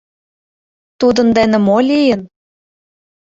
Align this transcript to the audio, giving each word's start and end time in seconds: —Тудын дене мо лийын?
—Тудын 0.99 1.27
дене 1.37 1.57
мо 1.67 1.77
лийын? 1.89 2.21